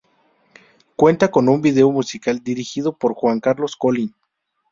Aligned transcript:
Cuenta 0.95 1.29
con 1.29 1.47
un 1.47 1.61
video 1.61 1.91
musical 1.91 2.43
dirigido 2.43 2.97
por 2.97 3.13
Juan 3.13 3.39
Carlos 3.39 3.75
Colín. 3.75 4.15